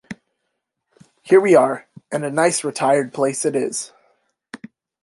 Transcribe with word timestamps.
Here 1.21 1.39
we 1.39 1.55
are, 1.55 1.87
and 2.11 2.25
a 2.25 2.31
nice 2.31 2.63
retired 2.63 3.13
place 3.13 3.45
it 3.45 3.55
is. 3.55 3.91